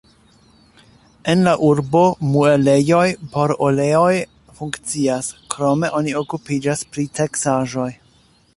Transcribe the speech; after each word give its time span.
En 1.33 1.43
la 1.47 1.51
urbo 1.67 2.01
muelejoj 2.29 3.03
por 3.35 3.53
oleoj 3.67 4.15
funkcias, 4.61 5.31
krome 5.57 5.95
oni 6.01 6.17
okupiĝas 6.23 6.83
pri 6.97 7.07
teksaĵoj. 7.21 7.91